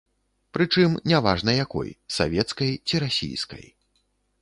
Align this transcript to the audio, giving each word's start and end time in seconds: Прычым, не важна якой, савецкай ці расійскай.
Прычым, 0.57 0.95
не 1.11 1.19
важна 1.27 1.51
якой, 1.65 1.89
савецкай 2.19 2.75
ці 2.87 3.05
расійскай. 3.09 3.65